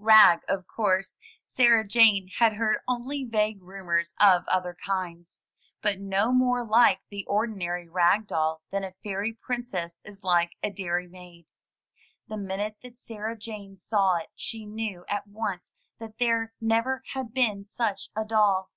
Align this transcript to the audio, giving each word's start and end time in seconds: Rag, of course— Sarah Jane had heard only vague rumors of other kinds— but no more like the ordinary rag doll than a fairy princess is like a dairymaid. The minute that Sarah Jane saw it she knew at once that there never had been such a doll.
Rag, 0.00 0.40
of 0.48 0.66
course— 0.66 1.14
Sarah 1.46 1.86
Jane 1.86 2.28
had 2.40 2.54
heard 2.54 2.78
only 2.88 3.22
vague 3.22 3.62
rumors 3.62 4.12
of 4.20 4.42
other 4.48 4.76
kinds— 4.84 5.38
but 5.84 6.00
no 6.00 6.32
more 6.32 6.66
like 6.66 6.98
the 7.10 7.24
ordinary 7.26 7.88
rag 7.88 8.26
doll 8.26 8.60
than 8.72 8.82
a 8.82 8.94
fairy 9.04 9.34
princess 9.34 10.00
is 10.04 10.24
like 10.24 10.50
a 10.64 10.70
dairymaid. 10.72 11.46
The 12.26 12.36
minute 12.36 12.76
that 12.82 12.98
Sarah 12.98 13.38
Jane 13.38 13.76
saw 13.76 14.16
it 14.16 14.30
she 14.34 14.66
knew 14.66 15.04
at 15.08 15.28
once 15.28 15.72
that 16.00 16.18
there 16.18 16.54
never 16.60 17.04
had 17.12 17.32
been 17.32 17.62
such 17.62 18.08
a 18.16 18.24
doll. 18.24 18.72